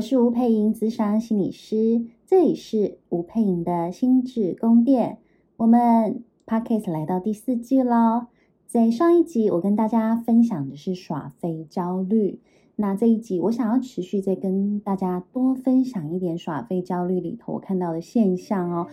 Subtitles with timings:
[0.00, 5.18] 我是吴佩莹，咨商心理师，这里是吴佩莹的心智宫殿。
[5.58, 8.28] 我们 Podcast 来到第四季喽。
[8.66, 12.40] 在上一集，我跟大家分享的是耍废焦虑。
[12.76, 18.86] 那这一集，我想要持续再跟大家多分享一点耍废焦虑里头我看到的现象哦。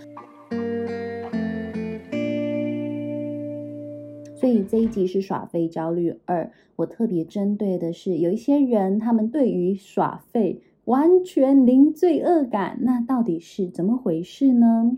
[4.35, 14.97] 所以这一集是耍废焦虑二，我特别针对的是有一些人，他们对于耍废完全零罪恶感，那到底是怎么回事呢？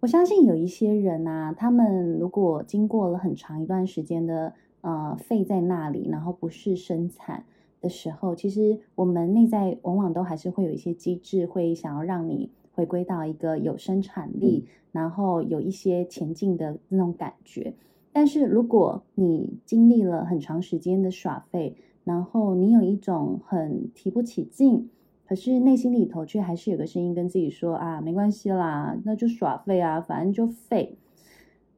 [0.00, 4.52] 我相信有一些人啊，他们如果经过了很长一段时间的
[4.82, 7.46] 呃废在那里，然后不是生产。
[7.80, 17.74] 的时候，其实我们内在往往都还是会有一些机制，会想要让你回归到一个有生产力，然后有一些前进的那种感觉。
[18.12, 24.88] 但是如果你经历了很长时间的耍废，然后你有一种很提不起劲，
[25.26, 30.96] 可是内心里头却还是有个声音跟自己说啊，没关系啦，那就耍废啊，反正就废。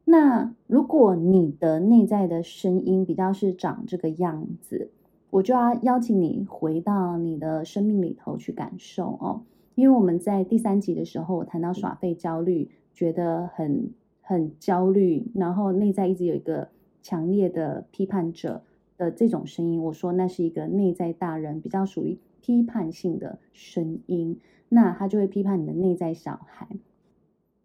[0.05, 4.91] 那如果你的内在的声音比较是长这个样子。
[5.31, 9.43] 我就要邀请你回到你的生命里头去感受哦，
[9.75, 13.91] 因为我们在第三集的时候，我谈到耍废焦虑，觉得很
[14.23, 16.69] 很焦虑，然后内在一直有一个
[17.03, 18.63] 强烈的批判者
[18.97, 26.69] 的这种声音，我说那是一个内在大人，比较属于批判性的声音，那他就会批判你的内在小孩。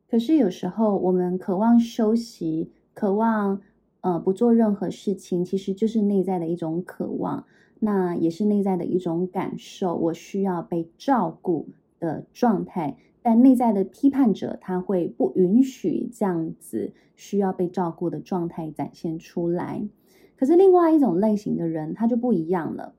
[0.10, 3.62] 可是有时候我们渴望休息，渴望。
[4.04, 7.46] 呃，不做任何事情，其实就是内在的一种渴望，
[7.82, 9.96] 那也是内在的一种感受。
[9.96, 11.68] 我需要被照顾
[12.00, 19.88] 的状态，但内在的批判者他会不允许这样子需要被照顾的状态展现出来。
[20.36, 22.96] 可是另外一种类型的人，他就不一样了。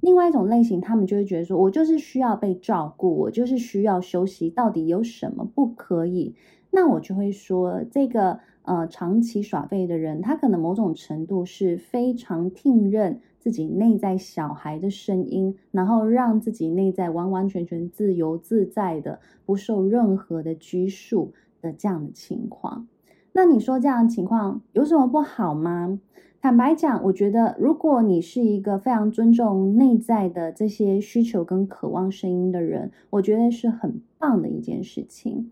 [0.00, 6.34] 另外一种类型，他们就会觉得说，我就是需要被照顾，我就是需要休息，到底有什么不可以？
[6.70, 8.40] 那我就会说这个。
[8.66, 22.88] 呃，长期耍废的人，他可能某种程度是非常听任自己内在小孩的声音，然后让自己内在完完全全自由自在的，不受任何的拘束的这样的情况。
[23.32, 26.00] 那你说这样的情况有什么不好吗？
[26.46, 35.50] 坦白讲，我觉得如果你是一个非常尊重内在的这些需求跟渴望声音的人，我觉得是很棒的一件事情。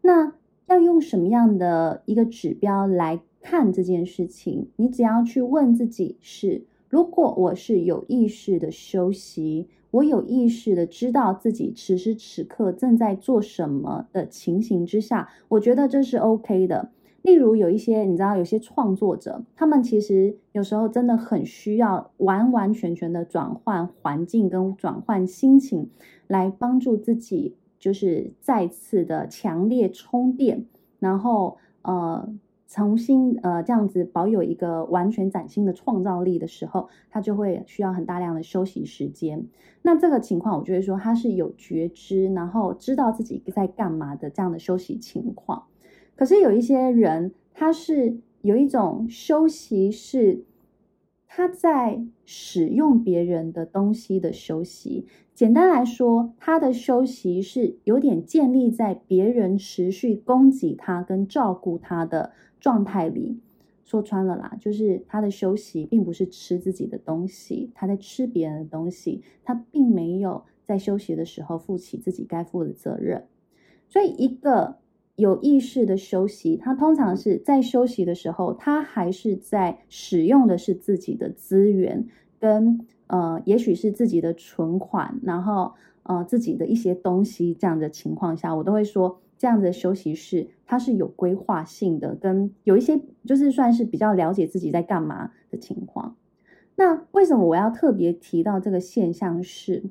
[0.00, 0.32] 那。
[0.66, 4.68] 要用什么样的一个指标来看这件事情？
[4.76, 16.90] 你只要去问自己是：如果我是有意识的休息，我有意识的知道自己此时此刻正在做什么的情形之下，我觉得这是 OK 的。
[17.22, 25.88] 例如有一些你知道，有些创作者，他们其实有时候真的很需要完完全全的转换环境跟转换心情，
[26.26, 27.56] 来帮助自己。
[27.78, 30.66] 就是再次的强烈充电，
[31.00, 32.32] 然后呃
[32.68, 39.44] 重新呃这样子保有一个完全崭新的创造力的时候，他就会需要很大量的休息时间。
[39.82, 45.64] 那这个情况，我就会说他是有觉知，然后知道自己在干嘛的这样的休息情况。
[46.16, 50.44] 可是有一些人，他是有一种休息是。
[51.34, 63.40] 他在使用别人的东西的休息，简单来说，他的休息是有点建立在别人持续供给他跟照顾他的状态里。
[63.82, 73.24] 说穿了啦，就是他的休息并不是吃自己的东西，他在吃别人的东西，他并没有在休息的时候负起自己该负的责任。
[73.88, 74.81] 所以一个。
[75.16, 82.06] 有意识的休息，他通常是在休息的时候，他还是在使用的是自己的资源，
[82.40, 85.72] 跟呃，也许是自己的存款，然后
[86.04, 96.16] 呃，自己的一些东西这样的情况下，我都会说，这样的休息是它是有规划性的，跟有一些就是算是比较了解自己在干嘛的情况。
[96.76, 99.74] 那为什么我要特别提到这个现象是？
[99.74, 99.84] 是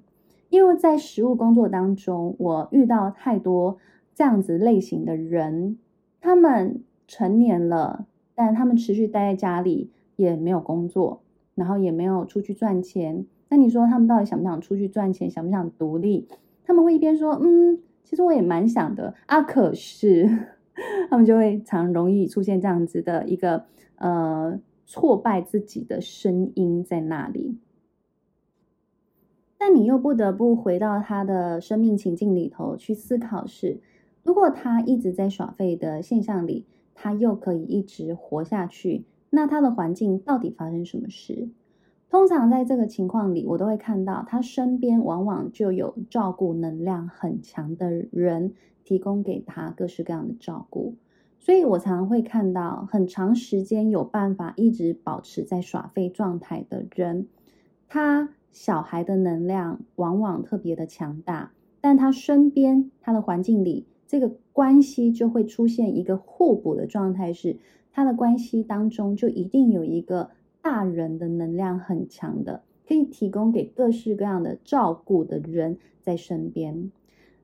[0.49, 3.77] 因为在实务工作当中，我遇到太多。
[4.13, 5.77] 这样子类型的人，
[6.19, 8.05] 他们成年了，
[8.35, 11.21] 但他们持续待在家里，也没有工作，
[11.55, 13.25] 然后也没有出去赚钱。
[13.49, 16.27] 那你说他们到底想不想出去赚钱，想不想独立？
[16.63, 20.29] 他们会一边说：“嗯，其实我也蛮想的啊。”可是
[21.09, 23.65] 他们就会常容易出现这样子的一个
[23.95, 27.57] 呃挫败自己的声音在那里。
[29.57, 33.79] 但你又不得不回到他的生命情境里头去思考是。
[34.23, 41.49] 如果他一直在耍废的现象里，他又可以一直活下去，那他的环境到底发生什么事？
[42.09, 48.53] 通常在这个情况里，我都会看到他身边往往就有照顾能量很强的人，
[48.83, 50.95] 提供给他各式各样的照顾。
[51.39, 57.27] 所以我常会看到，很长时间有办法一直保持在耍废状态的人，
[57.87, 67.55] 他小孩的能量往往特别的强大，但他身边他的环境里，这个关系就会出现一个互补的状态，是
[67.93, 70.31] 他的关系当中就一定有一个
[70.61, 76.91] 大人的能量很强的，可以提供给各式各样的照顾的人在身边。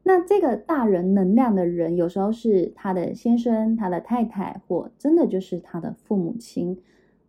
[0.04, 6.78] 那这个大人能量的人，有时候是他的先生、他的太太，或真的就是他的父母亲。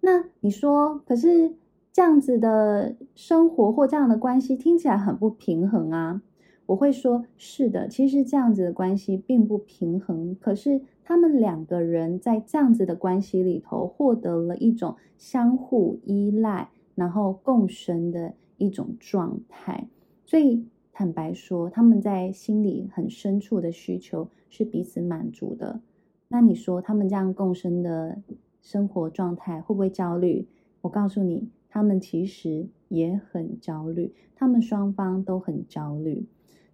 [0.00, 1.54] 那你说，可是
[1.92, 6.22] 这样子的生活或这样的关系听起来很不平衡啊？
[6.68, 10.36] 我会说，是的，其实这样子的关系并不平衡。
[10.38, 19.88] 可是他们两个人在这样子的关系里头，获得了一种相互依赖，然后共生的一种状态。
[20.26, 25.80] 所以坦白说，他们在心里很深处的需求是彼此满足的。
[26.28, 28.20] 那你说他们这样共生的
[28.60, 30.46] 生活状态会不会焦虑？
[30.82, 36.26] 我告诉你，他们其实也很焦虑，他们双方都很焦虑。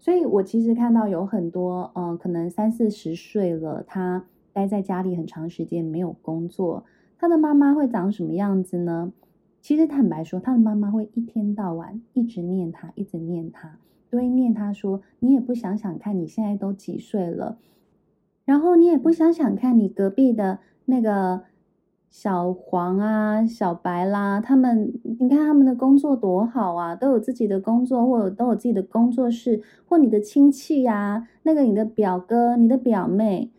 [0.05, 6.85] 所以，我其实看到有很多，嗯、呃，可能三四十岁了，他待在家里很长时间没有工作，
[7.19, 9.15] 他的妈妈会长什么样子呢？
[9.63, 13.79] 其实坦白说，他的妈妈会一天到晚一直念他，一直念他，
[14.11, 17.57] 都会念他说：“你也不想想看，你现在都几岁了，
[18.45, 21.45] 然后你也不想想看你隔壁的那个。”
[22.15, 33.51] 小黄啊，小白啦，他们，你看他们的工作多好啊，都有自己的工作，或都有自己的工作室，或你的亲戚呀、啊，那个你的表哥、你的表妹，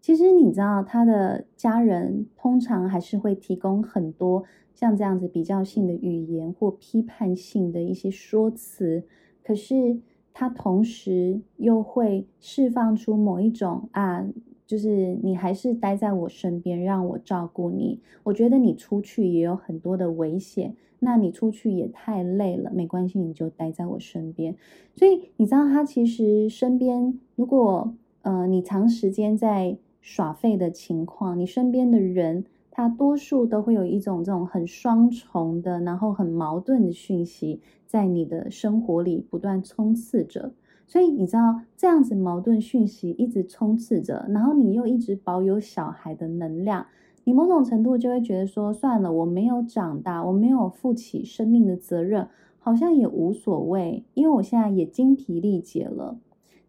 [0.00, 4.44] 其实你知道，他的家人通常还是会提供很多
[4.76, 9.02] 像这样子比较性的语言或批判性的一些说辞，
[9.42, 9.98] 可是
[10.32, 14.24] 他同时又会释放出某一种啊。
[14.66, 18.00] 就是你还是待在我身边，让我照顾你。
[18.22, 24.56] 我觉得你出去也有很多的危险，那你出去也太累了，没关系，你就待在我身边。
[24.96, 40.52] 所以你知道，他其实身边，如果呃你长时间在耍废的情况，你身边的人，他多数都会有一种这种很双重的，然后很矛盾的讯息，在你的生活里不断冲刺着。
[40.86, 46.86] 所以你知道这样子矛盾讯息一直充斥着，然后你又一直保有小孩的能量，
[47.24, 52.28] 你某种程度就会觉得说，算了，我没有长大，我没有负起生命的责任，
[52.58, 56.18] 好像也无所谓，因为我现在也精疲力竭了。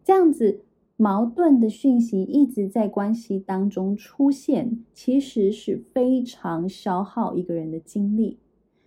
[0.02, 0.60] 这样子
[0.96, 8.38] 矛盾的讯息一直在关系当中出现，其实是非常消耗一个人的精力。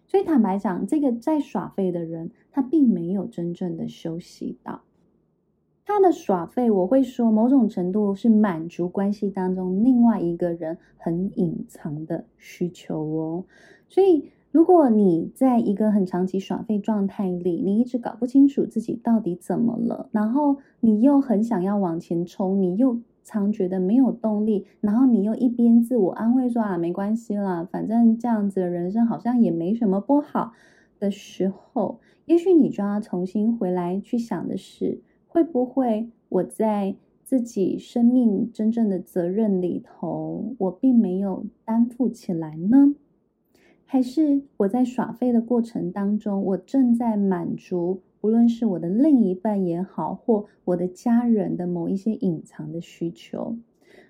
[0.08, 4.82] 所以坦白讲，这个在耍废的人，他并没有真正的休息到。
[6.02, 13.46] 的耍废，我会说某种程度是满足关系当中另外一个人很隐藏的需求哦。
[13.88, 30.54] 所以，如果你在一个很长期耍废状态里，你一直搞不清楚自己到底怎么了，然后你又很想要往前冲，你又常觉得没有动力，然后你又一边自我安慰说啊，没关系啦，反正这样子的人生好像也没什么不好
[31.00, 35.02] 的时候，也许你就要重新回来去想的是。
[35.32, 42.96] 会不会我在自己生命真正的责任里头，我并没有担负起来呢？
[43.86, 53.56] 还是我在耍废的过程当中，我正在满足，无论是我的另一半也好，或我的家人的某一些隐藏的需求？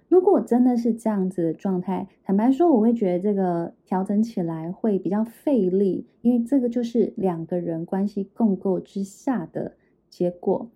[0.08, 9.74] 如果真的是这样子的状态，坦白说，我会觉得这个调整起来会比较费力，因为这个就是两个人关系共构之下的
[10.10, 10.70] 结果。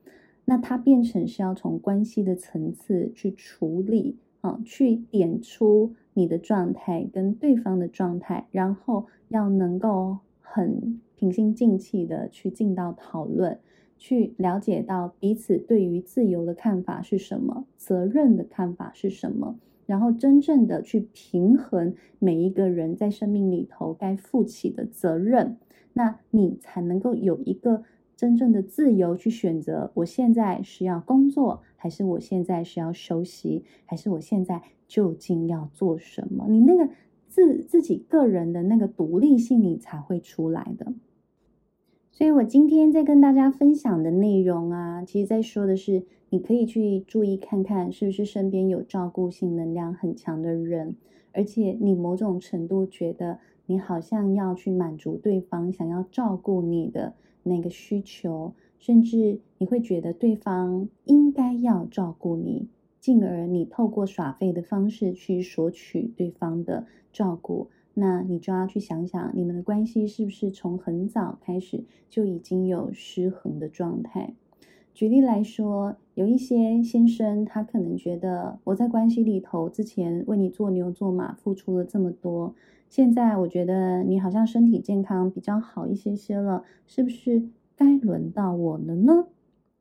[0.46, 13.58] 那它变成是要从关系的层次去处理啊，去点出你的状态跟对方的状态，然后要能够很平心静气的去进到讨论，
[13.98, 25.56] 去了解到彼此对于自由的看法是什么，责任的看法是什么，然后真正的去平衡每一个人在生命里头该负起的责任，
[25.94, 27.84] 那你才能够有一个。
[28.24, 36.46] 真正的自由去选择，我现在是要工作，还是我现在是要休息，还是我现在究竟要做什么？
[36.48, 36.88] 你那个
[37.28, 40.94] 自自己个人的那个独立性，你才会出来的。
[42.14, 50.96] 所以我今天在跟大家分享的内容啊，其实在说的是，你可以去注意看看，是不是身边有照顾性能量很强的人，
[51.34, 62.68] 而且你某种程度觉得你好像要去满足对方想要照顾你的那个需求，甚至你会觉得对方应该要照顾你，
[63.00, 74.34] 进而你透过耍废的方式去索取对方的照顾，那你就要去想想，你们的关系是不是从很早开始就已经有失衡的状态？
[74.94, 82.54] 举例来说，有一些先生，他可能觉得我在关系里头之前为你做牛做马，付出了这么多，
[82.94, 89.26] 现在我觉得你好像身体健康比较好一些些了，是不是该轮到我了呢？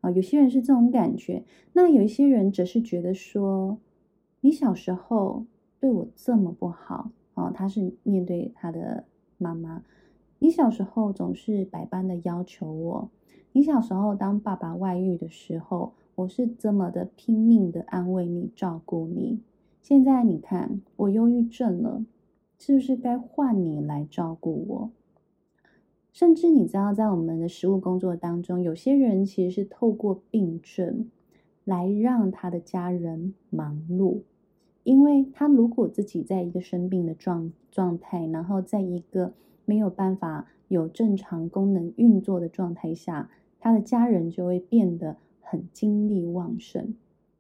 [0.01, 3.77] 啊，有些人是这种感觉，那有一些人则是觉得说，
[4.41, 5.45] 你小时候
[5.79, 9.05] 对我这么不好，啊，他是面对他的
[9.37, 9.83] 妈妈，
[10.39, 13.11] 你小时候总是百般的要求我。
[13.53, 19.43] 你小时候当爸爸外遇的时候，我是这么的拼命的安慰你、照顾你。
[19.83, 22.03] 现在你看我忧郁症了，
[22.65, 24.91] 是不是该换你来照顾我？
[26.13, 31.11] 甚至你知道，在我们的实务工作当中，有些人其实是透过病症
[31.65, 34.21] 来让他的家人忙碌，
[34.85, 39.33] 因为他如果自己在一个生病的状状态，然后在一个
[39.65, 43.29] 没有办法有正常功能运作的状态下。
[43.59, 46.95] 他的家人就会变得很精力旺盛，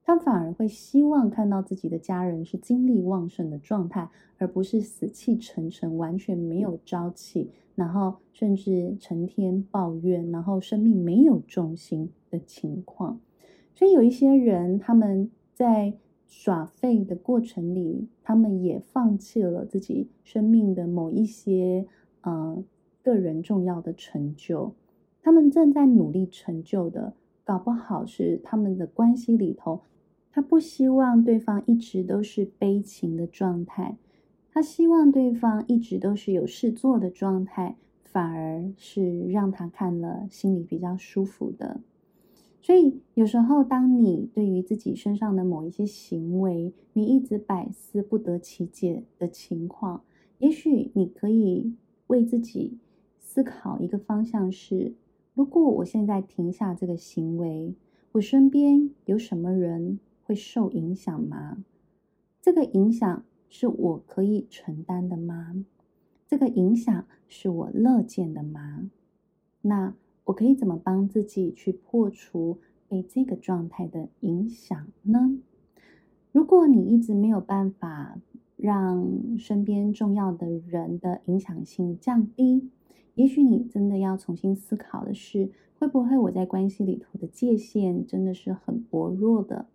[0.04, 13.20] 他反而会希望看到自己的家人是精力旺盛的状态，而不是死气沉沉、完全没有朝气，然后甚至成天抱怨，然后生命没有重心的情况。
[13.74, 15.94] 所以有一些人，他们在
[16.26, 21.86] 耍废的过程里，他们也放弃了自己生命的某一些
[22.22, 22.62] 呃
[23.02, 24.74] 个人重要的成就。
[25.22, 29.80] 他们正在努力成就的，搞不好是他们的关系里头，
[30.32, 33.98] 他不希望对方一直都是悲情的状态，
[34.50, 41.80] 他希望对方一直都是有事做的状态，反而是让他看了心里比较舒服的。
[42.62, 50.02] 所以有时候，当你对于自己身上的某一些行为，你一直百思不得其解的情况，
[50.38, 51.74] 也许你可以
[52.06, 52.78] 为自己
[53.18, 54.94] 思考一个方向是。
[55.34, 57.74] 如果我现在停下这个行为，
[58.12, 59.98] 我身边有什么人
[60.32, 61.62] 会受影响吗？
[62.40, 65.62] 这个影响是我可以承担的吗？
[66.26, 68.90] 这个影响是我乐见的吗？
[69.60, 75.38] 那我可以怎么帮自己去破除被这个状态的影响呢？
[76.32, 78.18] 如果你一直没有办法
[78.56, 82.70] 让身边重要的人的影响性降低，
[83.16, 89.66] 也许你真的要重新思考的是，会不会我在关系里头的界限真的是很薄弱的？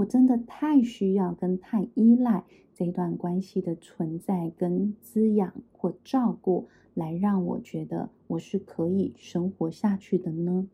[0.00, 10.66] 我真的太需要跟太依赖这段关系的存在跟滋养或照顾，来让我觉得我是可以生活下去的呢？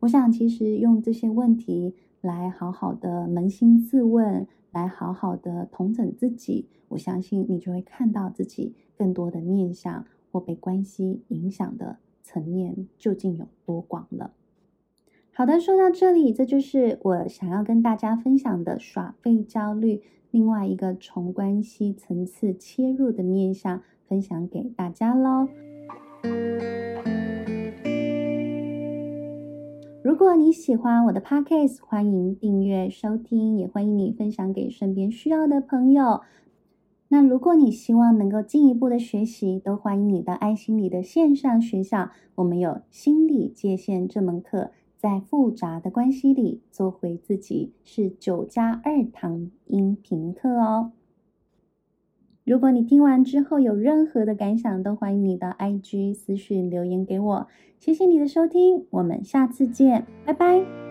[0.00, 10.04] 我想，其实用这些问题来好好的扪心自问，来好好的统整自己，我相信你就会看到自己更多的面向。
[10.32, 14.32] 或被关系影响的层面究竟有多广了？
[15.32, 25.48] 好的，说到这里，这就是我想要跟大家分享的耍废焦虑，另外一个从关系层次切入的面向，分享给大家喽。
[30.02, 36.20] 如果你喜欢我的 Podcast，欢迎订阅收听，也欢迎你分享给身边需要的朋友。
[37.08, 42.10] 那如果你希望能够进一步的学习，都欢迎你到爱心理的线上学校。
[42.34, 50.92] 我们有心理界限这门课，在复杂的关系里做回自己，是九加二堂音频课哦。
[52.44, 57.46] 如果你听完之后有任何的感想，都欢迎你到 IG 私讯留言给我。
[57.78, 60.89] 谢谢你的收听，我们下次见，拜拜。